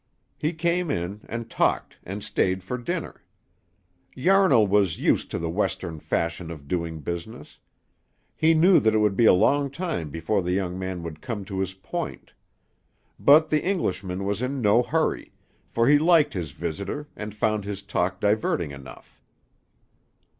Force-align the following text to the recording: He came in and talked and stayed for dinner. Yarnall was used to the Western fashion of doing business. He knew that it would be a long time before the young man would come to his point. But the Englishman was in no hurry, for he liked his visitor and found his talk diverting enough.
He 0.35 0.53
came 0.53 0.89
in 0.89 1.21
and 1.29 1.47
talked 1.47 1.97
and 2.03 2.23
stayed 2.23 2.63
for 2.63 2.75
dinner. 2.75 3.23
Yarnall 4.17 4.65
was 4.65 4.97
used 4.97 5.29
to 5.29 5.37
the 5.37 5.47
Western 5.51 5.99
fashion 5.99 6.49
of 6.49 6.67
doing 6.67 7.01
business. 7.01 7.59
He 8.35 8.55
knew 8.55 8.79
that 8.79 8.95
it 8.95 8.97
would 8.97 9.15
be 9.15 9.25
a 9.27 9.33
long 9.33 9.69
time 9.69 10.09
before 10.09 10.41
the 10.41 10.53
young 10.53 10.79
man 10.79 11.03
would 11.03 11.21
come 11.21 11.45
to 11.45 11.59
his 11.59 11.75
point. 11.75 12.33
But 13.19 13.49
the 13.49 13.63
Englishman 13.63 14.25
was 14.25 14.41
in 14.41 14.59
no 14.59 14.81
hurry, 14.81 15.33
for 15.69 15.87
he 15.87 15.99
liked 15.99 16.33
his 16.33 16.49
visitor 16.49 17.07
and 17.15 17.35
found 17.35 17.63
his 17.63 17.83
talk 17.83 18.19
diverting 18.19 18.71
enough. 18.71 19.21